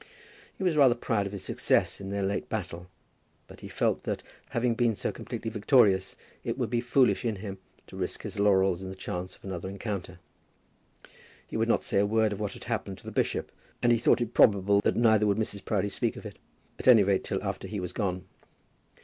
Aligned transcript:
He 0.57 0.63
was 0.63 0.77
rather 0.77 0.95
proud 0.95 1.27
of 1.27 1.31
his 1.31 1.43
success 1.43 2.01
in 2.01 2.09
their 2.09 2.23
late 2.23 2.49
battle, 2.49 2.87
but 3.45 3.59
he 3.59 3.67
felt 3.67 4.01
that, 4.01 4.23
having 4.49 4.73
been 4.73 4.95
so 4.95 5.11
completely 5.11 5.51
victorious, 5.51 6.15
it 6.43 6.57
would 6.57 6.71
be 6.71 6.81
foolish 6.81 7.23
in 7.23 7.35
him 7.35 7.59
to 7.85 7.95
risk 7.95 8.23
his 8.23 8.39
laurels 8.39 8.81
in 8.81 8.89
the 8.89 8.95
chance 8.95 9.35
of 9.35 9.43
another 9.43 9.69
encounter. 9.69 10.17
He 11.45 11.55
would 11.55 11.67
say 11.83 11.97
not 11.97 12.01
a 12.03 12.07
word 12.07 12.33
of 12.33 12.39
what 12.39 12.53
had 12.53 12.63
happened 12.63 12.97
to 12.97 13.05
the 13.05 13.11
bishop, 13.11 13.51
and 13.83 13.91
he 13.91 13.99
thought 13.99 14.21
it 14.21 14.33
probable 14.33 14.81
that 14.81 14.95
neither 14.95 15.27
would 15.27 15.37
Mrs. 15.37 15.63
Proudie 15.63 15.89
speak 15.89 16.15
of 16.15 16.25
it, 16.25 16.39
at 16.79 16.87
any 16.87 17.03
rate 17.03 17.23
till 17.23 17.37
after 17.43 17.67
he 17.67 17.79
was 17.79 17.93
gone. 17.93 18.25